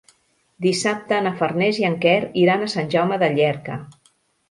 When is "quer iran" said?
2.07-2.65